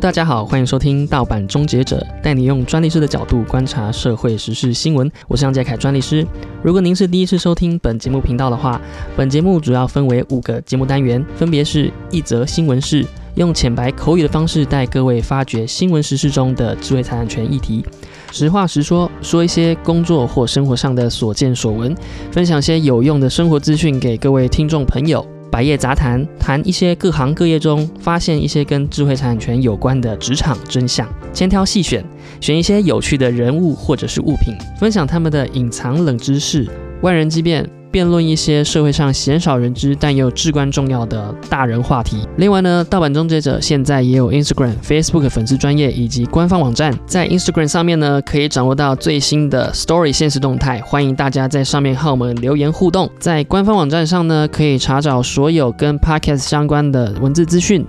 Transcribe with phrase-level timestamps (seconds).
[0.00, 5.12] 大家好，欢迎收听盗版终结者，带你用专利师的角度观察社会时事新闻。
[5.28, 6.26] 我是杨杰凯专利师。
[6.62, 8.80] 如果您是第一次收听本节目频道的话，
[9.14, 17.84] 本节目主要分为五个节目单元，分别是一则新闻事，用浅白口语的方式带各位发掘新闻时事中的智慧财产权议题，
[18.32, 21.94] 实话实说，说一些工作或生活上的所见所闻，
[22.32, 25.26] 分享些有用的生活资讯给各位听众朋友。
[25.50, 32.04] 百业杂谈，谈一些各行各业中发现一些跟智慧产权有关的职场真相，千挑细选，
[32.40, 36.68] 选一些有趣的人物或者是物品，分享他们的隐藏冷知识，
[37.02, 37.68] 万人机变。
[37.90, 42.26] 辩论一些社会上鲜少人知但又至关重要的大人话题。
[42.36, 53.10] 另外呢，盗版终结者现在也有 Instagram、Facebook 粉丝专业以及官方网站，在 Instagram 上面呢可以掌握到最新的 Story 现实动态，欢迎大家在上面和我们留言互动。
[53.18, 57.84] 在官方网站上呢，可以查找所有跟 Podcast 相关的文字资讯。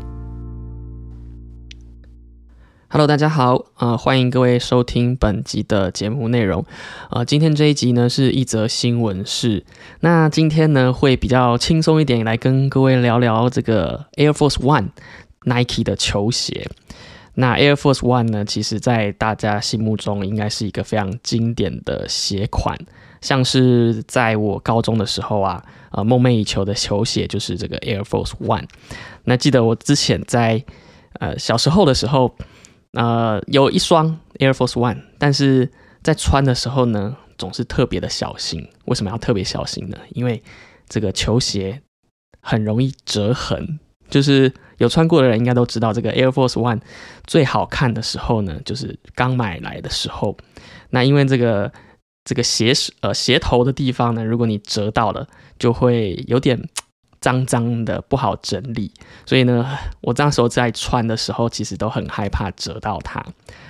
[2.94, 6.66] Hello，大家好，呃，欢迎各位收听本集的节目内容。
[7.09, 9.64] 呃，今天这一集呢是一则新闻是，
[10.02, 14.89] 那今天呢会比较轻松一点，来跟各位聊聊这个 Air Force One
[15.45, 16.69] Nike 的球鞋。
[17.36, 22.78] 那 Air Force One 呢，其实在大家心目中应该是一个非常经典的鞋款，
[23.22, 28.66] 像是在我高中的时候啊，呃，梦寐以求的球鞋就是这个 Air Force One。
[29.23, 30.62] 那记得我之前在
[31.22, 32.36] 呃小时候的时候。
[32.94, 35.72] 呃，有一双 Air Force One，但是
[36.03, 38.67] 在穿的时候呢，总是特别的小心。
[38.86, 39.97] 为什么要特别小心呢？
[40.09, 40.44] 因为
[40.89, 41.81] 这个球鞋
[42.42, 43.80] 很容易折痕。
[44.09, 46.81] 就是有穿过的人应该都知道，这个 Air Force One
[47.25, 50.36] 最好看的时候呢，就是刚买来的时候。
[50.89, 51.72] 那因为这个
[52.25, 56.67] 这个鞋呃鞋头的地方呢，如果你折到了，就会有点。
[57.22, 58.92] 脏脏的不好整理，
[59.28, 63.24] 所以呢，我这时候在穿的时候，其实都很害怕折到它。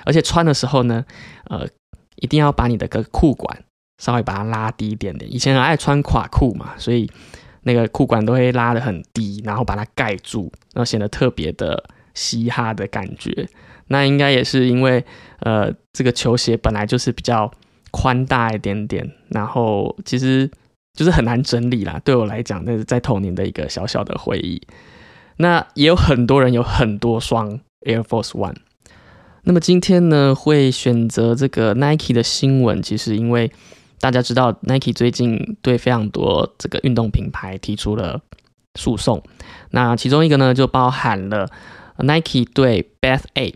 [0.05, 1.03] 而且穿的时候呢，
[1.49, 1.67] 呃，
[2.15, 3.65] 一定要把你的个裤管
[4.01, 5.29] 稍微把它拉低一点点。
[5.31, 7.11] 以前很爱穿垮裤嘛，所以
[7.63, 13.49] 那个裤管都会拉得很低，然后把它盖住，然后显得特别的嘻哈的感觉。
[13.87, 15.03] 那应该也是因为，
[15.41, 17.51] 呃，这个球鞋本来就是比较
[17.91, 20.49] 宽大一点点，然后其实。
[20.93, 24.61] 就是很难整理啦，对我来讲，那是在童年的一个小小的回忆。
[25.37, 28.57] 那也有很多人有很多双 Air Force One。
[29.43, 33.51] 那么今天呢，会选择这个 Nike 的新闻，其实因为
[33.99, 38.21] 大家知道 Nike 最近对非常多这个运动品牌提出了
[38.75, 39.23] 诉讼。
[39.71, 41.49] 那其中一个呢，就包含了
[41.97, 43.55] Nike 对 Bath Ape，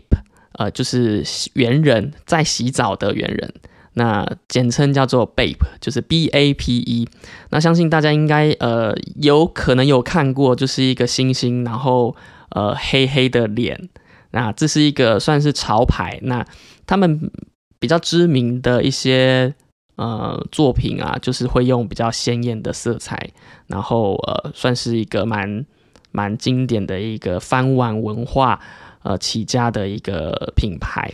[0.54, 1.22] 呃，就是
[1.52, 3.54] 猿人在洗澡的猿人。
[3.98, 7.08] 那简称叫做 Bape，就是 B A P E。
[7.48, 12.14] 那相信大家应该呃有可能有看过，就是一个星星，然后
[12.50, 13.88] 呃黑黑的脸。
[14.32, 16.18] 那这是一个算是潮牌。
[16.22, 16.44] 那
[16.84, 17.30] 他们
[17.78, 19.54] 比较知名的一些
[19.94, 23.30] 呃作品啊，就是会用比较鲜艳的色彩，
[23.66, 25.64] 然后呃算是一个蛮
[26.12, 28.60] 蛮经典的一个翻碗文化
[29.02, 31.10] 呃起家的一个品牌。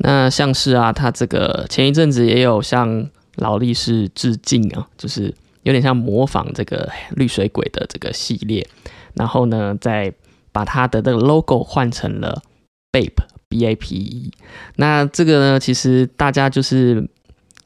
[0.00, 8.64] 那像是啊，他这个前一阵子也有向劳力士致敬啊，就是有点像模仿这个绿水鬼的这个系列，
[9.14, 10.12] 然后呢，再
[10.52, 12.42] 把它的这个 logo 换成了
[12.92, 14.32] Bape B A P E。
[14.76, 17.08] 那这个呢，其实大家就是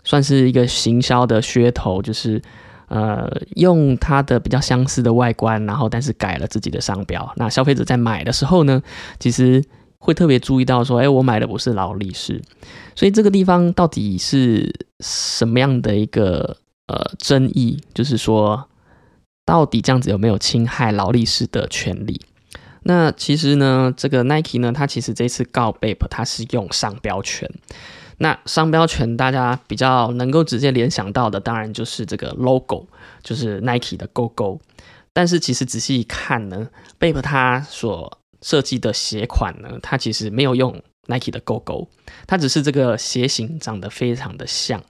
[0.02, 2.40] 算是一个行销的噱头，就是
[2.88, 7.30] 呃用它的比较相似的外观，然后但是改了自己的商标。
[7.36, 8.82] 那消费者在买的时候呢，
[9.18, 9.62] 其实。
[10.02, 12.42] 会特别注意到说，哎，我买的不是劳力士，
[12.96, 16.56] 所以这个地方到底是什么样的一个
[16.88, 17.80] 呃争议？
[17.94, 18.68] 就是说，
[19.46, 22.20] 到底这样子有没有侵害劳力士的权利？
[22.82, 27.48] 那其实呢，这个 Nike 呢，它其实这次告 Bape，它是用商标权。
[28.18, 32.88] 那商标权大家比较能够直接联想到的，当然就是这个 logo，
[33.22, 34.60] 就是 Nike 的勾勾。
[35.12, 36.68] 但是其实仔细一看呢
[36.98, 41.88] ，Bape 它所设计的鞋款呢，它其实没有用 Nike 的勾勾，
[42.26, 44.84] 它只是这个鞋型长得非常的像。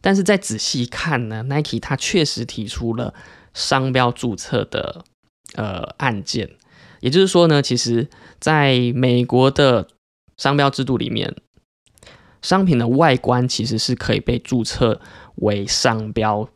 [0.00, 3.14] 但是再仔细看呢，Nike 它确实提出了
[3.54, 5.04] 商标注册的
[5.54, 6.50] 呃案件，
[7.00, 8.08] 也就是说呢，其实
[8.38, 9.88] 在美国的
[10.36, 11.34] 商标制度里面，
[12.40, 15.00] 商品的外观其实是可以被注册
[15.36, 16.48] 为商标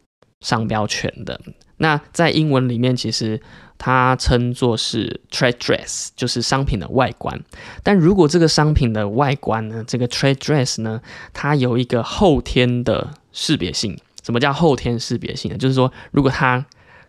[0.43, 1.41] 商标权的。
[1.79, 3.41] 那在英文里面，其实。
[3.85, 7.43] 它称作是 trade dress，就是商品的外观。
[7.83, 11.03] 但如果这个商品的外观呢，这个 trade dress 呢，
[11.33, 13.99] 它有一个后天的识别性。
[14.23, 15.59] 什么叫后天识别性呢？
[15.59, 16.65] 就是说，如果它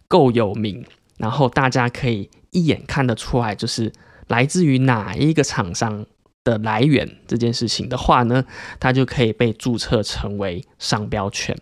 [0.07, 0.83] 够有名，
[1.17, 3.93] 然后大家可以一眼看得出来，就是
[4.29, 6.03] 来自于哪一个厂商
[6.43, 8.43] 的来源这件事情的话呢，
[8.79, 11.55] 它就可以被注册成为商标权。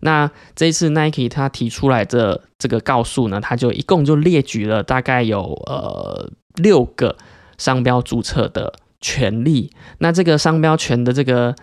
[0.00, 7.16] 那这一次 Nike 他提出来的这个告诉呢，他就一共就列举了大概有呃六个
[7.58, 9.70] 商标注册的权利。
[9.98, 11.54] 那这个商标权的这个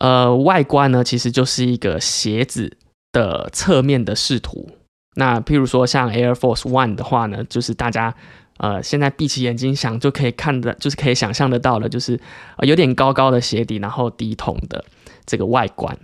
[0.00, 2.76] 呃外观呢，其实就是一个鞋子
[3.12, 4.68] 的侧面的视图。
[5.14, 8.14] 那譬如说像 Air Force One 的话呢，就是大家
[8.58, 12.20] 呃现在闭起眼睛想就可以看的，就是可以想象得到了，就是
[12.62, 14.84] 有点高高的鞋底，然后低筒的
[15.24, 15.96] 这个外观。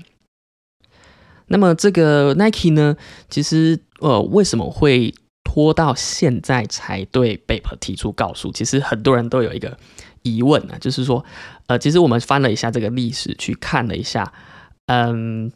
[1.52, 2.96] 那么这个 Nike 呢，
[3.28, 5.14] 其实呃为什么会
[5.44, 8.50] 拖到现在才对 Bape 提出告诉？
[8.50, 9.76] 其实很多人都有一个
[10.22, 11.22] 疑问呢，就是说
[11.66, 14.32] 呃其实我们翻了一下这个历史，去看了一下，
[14.86, 15.52] 嗯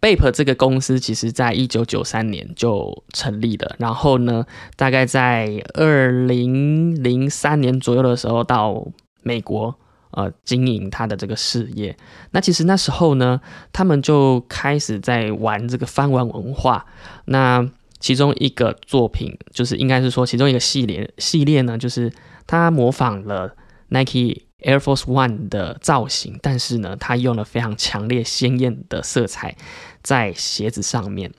[0.00, 8.86] ，Bape 这个公司其实在一九九三年就成立了，然后呢，大概在二零零三年左右的时候到
[9.22, 9.78] 美国。
[10.10, 11.96] 呃，经营他的这个事业，
[12.30, 13.40] 那其实那时候呢，
[13.72, 16.86] 他们就开始在玩这个翻玩文化。
[17.26, 17.68] 那
[18.00, 22.12] 其中一个作品，就是应该是说其中一个系列系列呢，就是
[22.46, 23.54] 他模仿了
[23.88, 29.56] Nike Air Force One 的造型，但是呢，他用了非常强烈鲜艳的色彩
[30.02, 31.32] 在鞋子上面。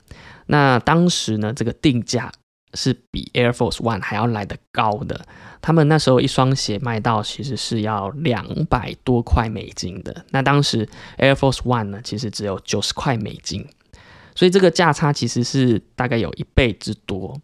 [0.46, 2.30] 那当时呢，这个定价
[2.74, 5.26] 是比 Air Force One 还要来得高的。
[5.62, 10.88] 他们那时候一双鞋卖到其实是要两百多块美金的，那当时
[11.18, 13.66] Air Force One 呢，其实只有九十块美金，
[14.34, 17.38] 所以这个价差其实是大概有一倍之多。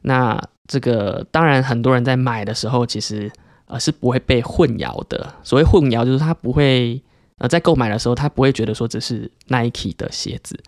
[0.00, 3.30] 那这个当然很多人在买的时候，其实
[3.66, 5.34] 呃是不会被混淆的。
[5.42, 7.02] 所谓混淆，就是他不会
[7.36, 10.58] 呃在购买的时候，他不会觉得说这是 Nike 的鞋子，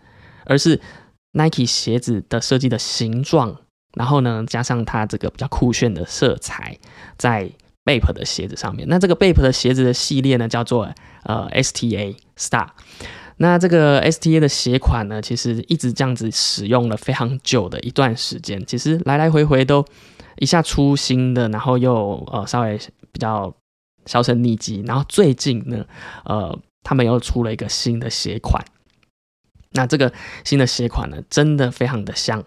[0.44, 0.78] 而是
[1.32, 3.56] Nike 鞋子的设计的形状。
[3.94, 6.78] 然后呢，加上它这个比较酷炫的色彩，
[7.16, 7.50] 在
[7.84, 8.88] Bape 的鞋子上面。
[8.88, 10.92] 那这个 Bape 的鞋子的系列呢，叫做
[11.22, 12.68] 呃 STA Star。
[13.36, 18.64] 那这个 STA 的鞋款呢，其实一直这样子使用了非常久的一段时间。
[18.64, 19.84] 其实来来回回都
[20.36, 22.78] 一下出新的，然后又呃稍微
[23.12, 23.54] 比较
[24.06, 24.82] 销声匿迹。
[24.86, 25.84] 然后最近呢，
[26.24, 28.64] 呃，他们又出了一个新的鞋款。
[29.72, 30.12] 那这个
[30.44, 32.44] 新的鞋款呢，真的非常的像。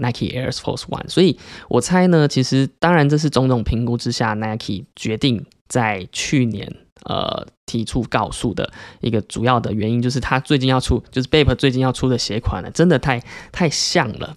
[0.00, 1.38] Nike Air Force One，所以
[1.68, 6.74] 我猜呢，其实当然这是种种评估之下，Nike 决定在去年
[7.04, 14.36] 呃提出告诉的一个主要的原因，就是他最近要出，就是 Bape 最近要出的鞋款呢，真的太太像了，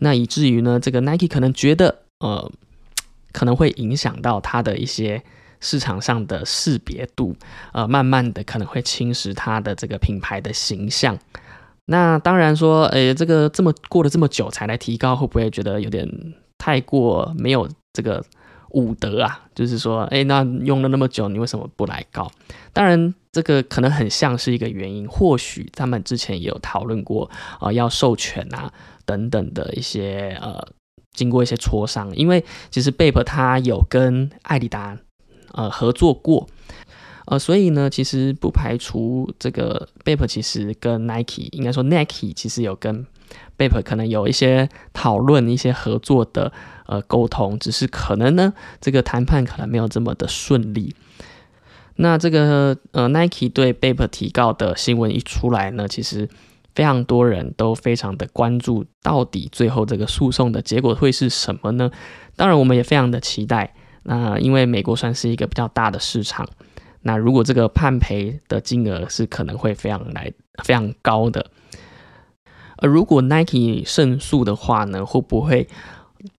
[0.00, 2.52] 那以至于呢，这个 Nike 可能觉得呃
[3.32, 5.22] 可能会影响到它的一些
[5.60, 7.34] 市场上的识别度，
[7.72, 11.18] 呃，慢慢的可能会侵蚀它的这个品牌的形象。
[11.90, 16.08] 那当然说，诶，这个这么过了这么久才来提高，会不会觉得有点
[16.56, 18.24] 太过没有这个
[18.70, 19.48] 武德啊？
[19.56, 22.30] 就是说，诶，那用了那么久，你为什么不来告？
[22.72, 27.28] 当然，这个可能很像是一个原因，或许他们之前也有讨论过
[27.58, 28.72] 啊，要授权啊
[29.04, 30.64] 等等的一些呃，
[31.12, 34.96] 经过一些磋商，因为其实 Bape 他有跟艾迪达
[35.54, 36.46] 呃合作过。
[37.30, 43.06] 呃，所以呢，其实不排除这个 Bape 其实跟 Nike，应该说 Nike 其实有跟
[43.56, 46.52] Bape 可能有一些讨论、一些合作的
[46.86, 50.96] 呃沟通，只是可能呢，这个谈判可能没有这么的顺利。
[51.94, 56.28] 那这个呃 Nike 对 Bape 提告的新闻一出来呢，其实
[56.74, 61.92] 非常多人都非常的关注，到底最后这个诉讼的结果会是什么呢？
[62.34, 63.72] 当然，我们也非常的期待。
[64.02, 66.44] 那因为美国算是一个比较大的市场。
[67.02, 71.50] 那如果这个判赔的金额是可能会非常来非常高的，
[72.76, 75.66] 而如果 Nike 胜诉的话呢，会不会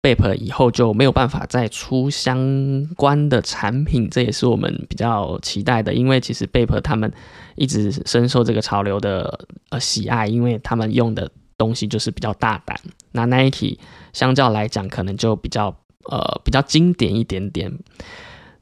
[0.02, 4.10] Bape 以后就没有办法再出相关的产品？
[4.10, 7.10] 这也是我们比较期待的，因为其实 Bape 他们
[7.56, 12.78] 一直深受这个潮流的呃喜爱，因为他们用的东西就是比较大胆。
[13.12, 13.78] 那 Nike
[14.12, 15.74] 相较来讲，可能就比较
[16.10, 17.72] 呃比较经典一点点。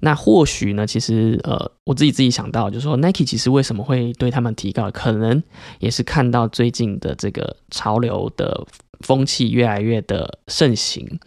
[0.00, 0.86] 那或许呢？
[0.86, 5.42] 其实，呃，我自己自己想到，就是说，Nike 其实为什么会对他们提高，可能
[5.80, 8.64] 也是看到最近的这个潮流的
[9.00, 11.18] 风气越来越的盛行，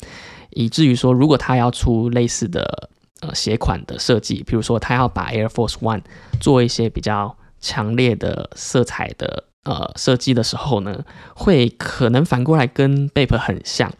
[0.51, 6.01] 以至于说，如果他要出类似的呃鞋款的设计，比如说他要把 Air Force One
[6.39, 11.03] 做一些比较强烈的色彩的呃设计的时候呢，
[11.35, 13.91] 会可能反过来跟 Bape 很像。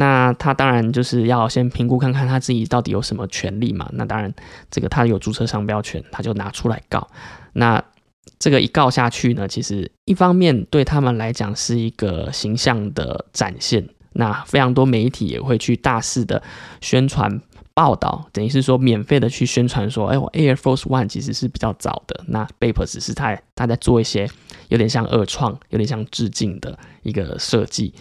[0.00, 3.86] 那他当然就是要先评估看看他自己到底有什么权利嘛。
[3.92, 4.32] 那当然，
[4.70, 7.06] 这个他有注册商标权，他就拿出来告。
[7.52, 7.84] 那
[8.38, 13.86] 这个一告下去呢，其实一方面对他们来讲是一个形象的展现。
[14.14, 16.42] 那非常多媒体也会去大肆的
[16.80, 17.38] 宣传
[17.74, 24.26] 报道，等于是说免费的去宣传说，哎，我 Air Force One 其实是比较早的，那 Bape 只是他他在做一些
[24.70, 27.92] 有点像二创、有点像致敬的一个设计。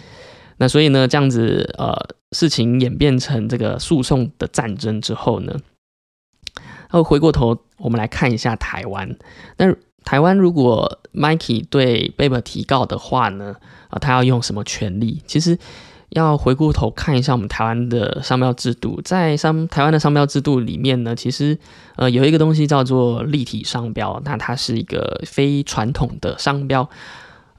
[0.59, 1.91] 那所以呢，这样子呃，
[2.33, 5.55] 事情演变成这个诉讼的战争之后呢，
[6.53, 9.17] 然后回过头我们来看一下台湾。
[9.57, 9.73] 那
[10.03, 13.55] 台湾如果 Mikey 对 Babe 提告的话呢，
[13.89, 15.23] 啊，他要用什么权利？
[15.25, 15.57] 其实。
[16.13, 21.55] 要回过头看一下我们台湾的商标制度，在商台湾的商标制度里面呢，其实
[21.97, 26.89] 呃有一个东西叫做立体商标，那它是一个非传统的商标，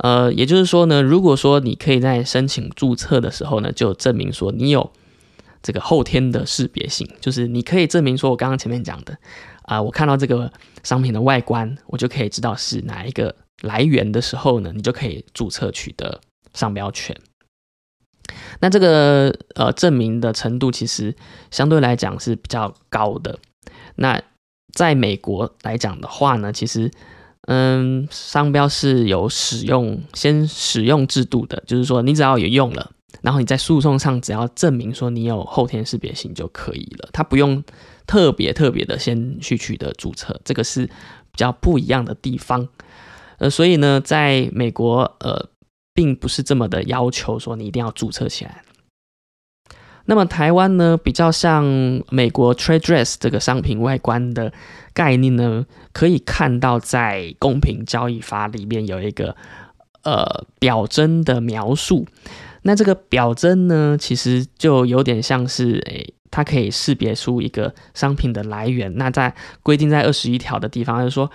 [0.02, 4.90] 呃，也就是说呢，如果说你可以在申请注册的时候呢，就证明说你有
[5.62, 9.18] 这个后天的识别性，就是你可以证明说我刚刚前面讲的
[9.62, 10.50] 啊，我看到这个
[10.82, 16.20] 商品的外观，我就可以知道是哪一个来源的时候呢，你就可以注册取得
[16.54, 17.14] 商标权。
[18.60, 21.14] 那这个呃证明的程度其实
[21.50, 23.38] 相对来讲是比较高的。
[23.96, 24.22] 那
[24.72, 26.90] 在美国来讲的话呢，其实
[27.52, 32.92] 嗯商标是有使用先使用制度的，就是说你只要有用了，
[33.22, 37.62] 然后你在诉讼上只要证明说你有后天识别性就可以了，它不用
[38.06, 42.68] 特别特别的先去取得注册，这个是比较不一样的地方。
[43.38, 45.50] 呃，所以呢，在美国呃。
[45.92, 48.62] 并不是这么的要求，说你一定要注册起来。
[50.06, 51.64] 那么台湾呢，比较像
[52.10, 54.52] 美国 trade dress 这个商品外观的
[54.92, 59.36] 概念呢，可以看到在公平交易法里面有一个
[60.02, 62.06] 呃表征的描述。
[62.62, 68.94] 那这个表征呢，其实就有点像是诶，它可以识别出一个商品的来源。
[68.96, 71.30] 那在规定在二十一条的地方，就是说。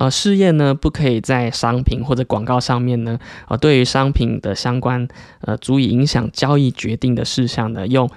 [0.00, 5.06] 呃，试验呢不可以在商品或者广告上面呢，呃，对于商品的相关
[5.42, 8.08] 呃足以影响交易决定的事项呢，用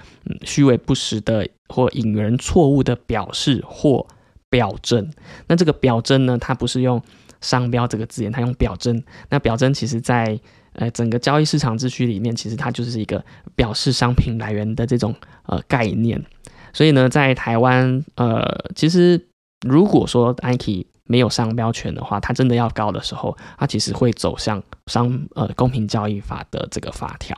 [0.42, 4.06] 虚伪不实的或引人错误的表示或
[4.48, 5.10] 表征。
[5.46, 7.02] 那这个表征呢，它不是用
[7.42, 9.02] 商标这个字眼，它用表征。
[9.28, 10.40] 那表征其实在
[10.72, 13.22] 呃整个交易市场秩序里面，其实它就是一个
[13.54, 15.14] 表示商品来源的这种
[15.44, 16.24] 呃概念。
[16.72, 18.42] 所以呢，在台湾呃，
[18.74, 19.28] 其实
[19.68, 27.36] 如果说 Nike 没有商标权的话，它真的要告的时候，它其实会走向商呃公平交易法的这个法条。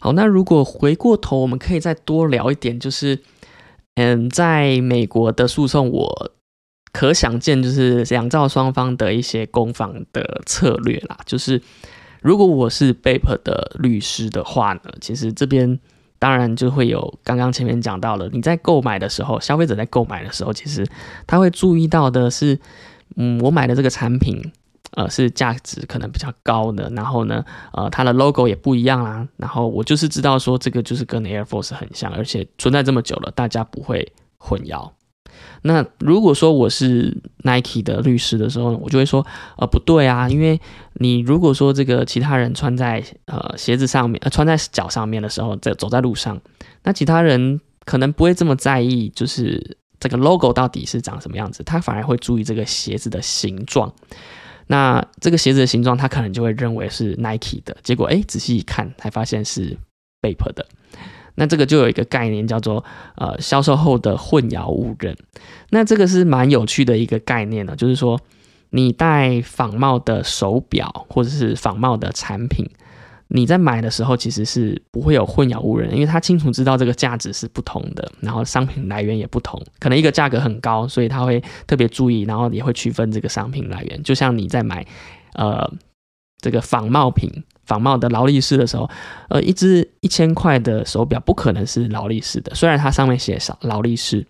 [0.00, 3.20] 好，那如果回过头，我们可以再多聊一点，就是
[3.94, 6.32] 嗯，在美国的诉讼，我
[6.92, 11.18] 可想见就是两造双方的一些攻防的策略啦。
[11.26, 11.62] 就是
[12.20, 15.78] 如果我是 Bape 的律师的话呢，其实这边。
[16.20, 20.86] 当然就会有刚刚前面讲到了，你在购买的时候，消费者在购买的时候，其实
[21.26, 22.60] 他会注意到的是，
[23.16, 24.52] 嗯，我买的这个产品，
[24.92, 34.90] 呃，是价值可能比较高的，然后呢，呃，它的 logo 也不一样啦，然后我就是知道说这个就是跟 Air Force 很像，而且存在这么久了，大家不会混淆。
[35.62, 39.26] 那如果说我是 Nike 的律师的时候呢，我就会说，
[39.58, 40.60] 呃，不对啊，因为
[40.94, 46.40] 你如果说这个其他人穿在呃鞋子上面，呃穿在脚上面的时候，在走在路上，
[46.82, 53.92] 那其他人可能不会这么在意，就是这个 logo 到底是长什么样子，他反而会注意这个鞋子的形状。
[54.66, 59.76] 那这个鞋子的形状，他可能就会认为是 Nike 的，结果哎，仔细一看，才发现是
[60.22, 60.64] Bape 的。
[61.36, 62.84] 那这个就有一个概念叫做
[63.16, 65.16] 呃销售后的混淆误认，
[65.70, 68.20] 那这个是蛮有趣的一个概念呢，就是说
[68.70, 72.66] 你戴仿冒的手表或者是仿冒的产品，
[73.28, 84.86] 你在买的时候其实是不会有混淆误认，因为他清楚知道这个价值是不同的，然后商品来源也不同，可能一个价格很高，所以他会特别注意，然后也会区分这个商品来源，就像你在买
[85.34, 85.72] 呃
[86.40, 87.30] 这个仿冒品。
[87.70, 88.90] 仿冒的劳力士的时候，
[89.28, 94.26] 呃，一只一千块的手表不可能是劳力士的，虽然它上面写上劳力士，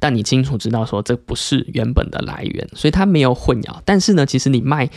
[0.00, 3.76] 但你清楚知道说这不是原本的来源，所以它没有混淆。
[3.84, 4.88] 但是呢，其实你卖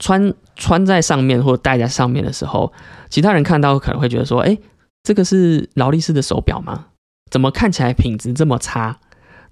[0.00, 2.72] 穿穿在上面或戴在上面的时候，
[3.08, 4.58] 其他人看到可能会觉得说，哎，
[5.04, 6.86] 这个是劳力士的手表吗？
[7.30, 8.98] 怎么看起来品质这么差？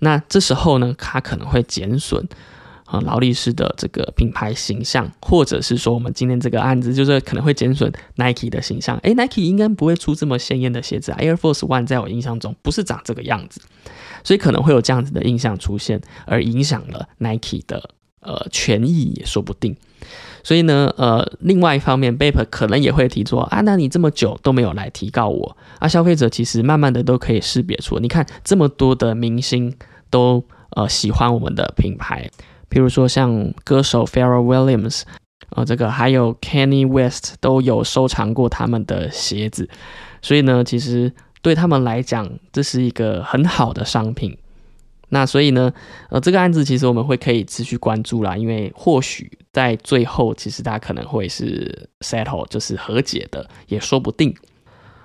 [0.00, 2.26] 那这时候呢，它可能会减损。
[2.90, 8.98] 啊，劳力士的这个品牌形象，或者是说我们今天这个案子，就是可能会减损 Nike 的形象。
[8.98, 13.60] 诶 n i k e 应该不会出这么鲜艳的鞋子，Air Force One 在我印象中不是长这个样子，
[14.24, 17.90] 所以可能会有这样子的印象出现，而影响了 Nike 的
[18.22, 19.76] 呃权益也说不定。
[20.42, 29.72] 所以呢，呃，另外一方面，Bape 可能也会提出啊，那你这么久都没有来提告我啊，消费者其实慢慢的都可以识别出，你看这么多的明星
[30.08, 32.28] 都呃喜欢我们的品牌。
[32.70, 35.02] 比如说像歌手 Pharrell Williams，
[35.50, 39.68] 呃，这个还有 Kanye West 都有收藏过他们的鞋子，
[40.22, 41.12] 所以呢，其实
[41.42, 44.38] 对他们来讲，这是一个很好的商品。
[45.12, 45.72] 那所以呢，
[46.08, 54.32] 呃，这个案子其实我们会可以持续关注啦，因为或许在最后，其实大家可能会是 settle，就是和解的，也说不定。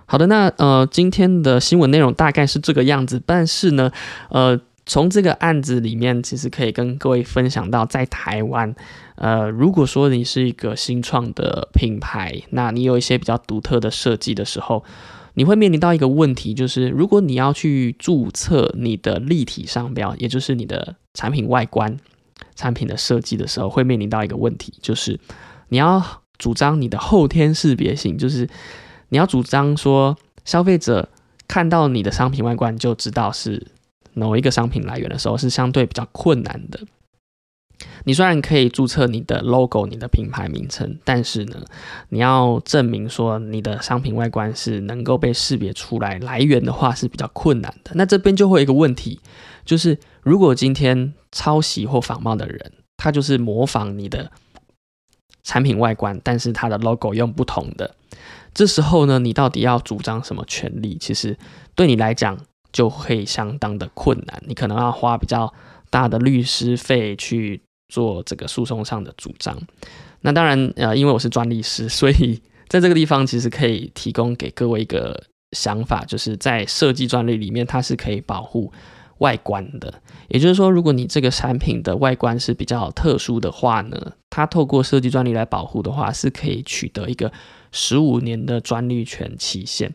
[0.06, 3.92] 好的，那呃，今天的新闻内容大概是这个样子，但是呢，
[4.30, 4.56] 呃，
[4.86, 8.76] 从这个案子里面，其实可以跟各位分享到，在台湾，
[9.16, 14.84] 呃，如果说你是一个新创的品牌，那你有一些比较独特的设计的时候。
[15.38, 21.98] 你会面临到一个问题，就是如果你要去注册你的立体商标，也就是你的产品外观、
[22.56, 25.20] 产品的设计的时候，会面临到一个问题，就是
[25.68, 26.02] 你要
[26.38, 28.48] 主张你的后天识别性，就是
[29.10, 31.10] 你要主张说消费者
[31.50, 33.68] 看到你的商品外观就知道是
[34.16, 36.80] 某一个商品来源的时候，是相对比较困难的。
[38.06, 41.58] 你虽然可以注册你的 logo、你的品牌名称，但是呢，
[42.10, 47.92] 你要证明说你的商品外观是能够被识别出来来源的话是比较困难的。
[47.96, 49.20] 那这边就会有一个问题，
[49.66, 54.32] 就是如果今天抄袭或仿冒的人，他就是模仿你的
[55.44, 57.96] 产品外观，但是他的 logo 用不同的，
[58.54, 60.98] 这时候呢，你到底要主张什么权利？
[60.98, 61.38] 其实
[61.76, 62.40] 对你来讲
[62.76, 65.52] 就会相当的困难，你可能要花比较
[65.90, 67.62] 大的律师费去。
[67.88, 69.56] 做这个诉讼上的主张，
[70.22, 78.74] 那当然，呃，因为我是专利师，所以在这个地方其实可以提供给各位一个想法，就是在设计专利里面，它是可以保护
[79.20, 80.02] 外观的。
[80.30, 87.32] 也就是说，如果你这个产品的外观是比较特殊的话呢，它透过设计专利来保护的话，是可以取得一个
[87.72, 89.94] 十五年的专利权期限。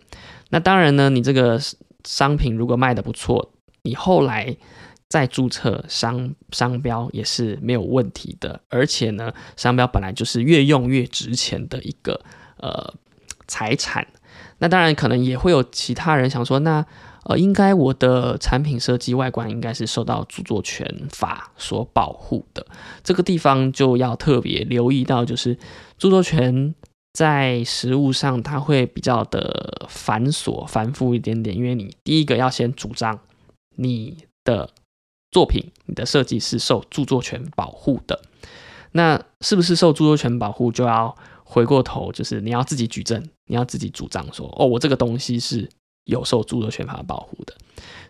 [0.50, 1.60] 那当然呢，你这个
[2.04, 3.52] 商品如果卖的不错，
[3.82, 4.56] 你后来。
[5.12, 12.20] 再注册商商标也是没有问题的，而且呢，商标本来就是越用越值钱的一个
[12.58, 12.94] 呃
[13.48, 14.06] 财产。
[14.58, 16.86] 那当然可能也会有其他人想说，那
[17.24, 22.64] 呃，应该我的产品设计外观应该是受到著作权法所保护的。
[23.02, 25.58] 这个地方就要特别留意到，就是
[25.98, 26.72] 著作权
[27.12, 33.18] 在实物上它会比较的繁琐繁复一点点，因为你第一个要先主张
[33.76, 34.70] 你的。
[35.32, 38.20] 作品，你的设计是受著作权保护的，
[38.90, 45.68] 那是不是受著作权保护，就要回过头，就是你要自己举证，你要自己主张说，哦，我这个东西是
[46.06, 47.54] 有受著作权法保护的。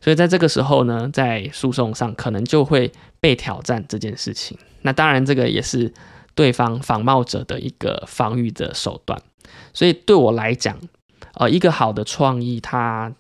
[0.01, 4.57] 所以在这个时候呢，在诉讼上可能就会被挑战这件事情。
[4.81, 5.93] 那当然，这个也是
[6.41, 9.21] 对方仿冒者的一个防御的手段。
[9.75, 10.79] 所以对我来讲，
[11.35, 13.13] 呃，一个好的创意，它。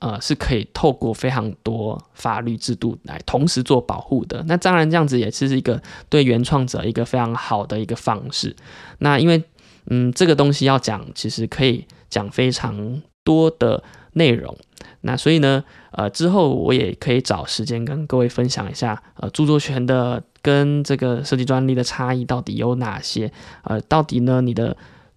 [0.00, 4.42] 呃，是可以透过非常多法律制度来同时做保护的。
[4.48, 8.56] 那当然，这样子也是一个对原创者一个非常好的一个方式。
[9.00, 9.44] 那因为，
[9.90, 14.56] 嗯，这个东西要讲，其实可以讲非常多的内容。
[15.02, 23.32] 那所以呢，呃，之后我也可以找时间跟各位分享一下，呃，著作权的跟这个设计专利的差异到底有哪些？
[23.64, 24.76] 呃，到底呢，你的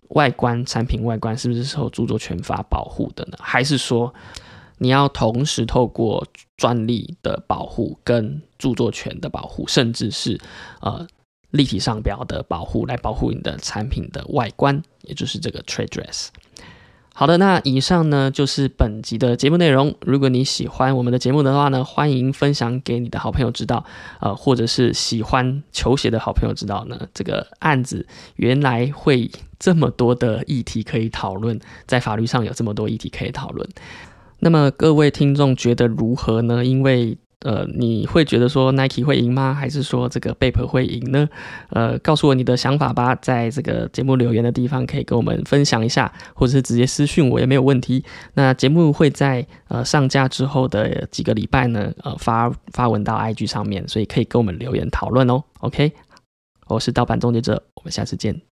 [0.09, 3.38] 外观产品外观是不是受著作权法保护的呢？
[3.39, 4.13] 还是说？
[4.79, 6.25] 你要同时透过
[6.57, 10.38] 专利的保护、跟著作权的保护，甚至是
[10.81, 11.07] 呃
[11.51, 16.27] 立体商标的保护，来保护你的产品的外观，也就是这个 trade dress。
[17.15, 19.93] 好的，那以上呢就是本集的节目内容。
[20.02, 23.86] 如果你喜欢我们的节目的话呢，欢迎分享给你的好朋友知道，
[24.19, 33.69] 呃，或者是喜欢球鞋的好朋友知道呢，这个案子原来会这么多的议题可以讨论，在法律上有这么多议题可以讨论。
[34.39, 36.65] 那么各位听众觉得如何呢？
[36.65, 39.53] 因为呃，你会觉得说 Nike 会赢吗？
[39.53, 41.29] 还是说这个 Bape 会赢呢？
[41.69, 48.03] 呃，告诉我你的想法吧，在这个节目留言的地方可以跟我们分享一下，或者是直接私讯我也没有问题。
[48.34, 55.43] 那节目会在呃上架之后的几个礼拜呢，呃发发文到 IG 上面，所以可以跟我们留言讨论哦。
[55.60, 55.91] OK，
[56.67, 58.52] 我是盗版终结者，我们下次见。